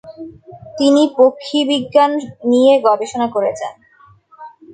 [0.77, 2.11] তিনি পক্ষীবিজ্ঞান
[2.51, 3.75] নিয়ে গবেষণা করে যান।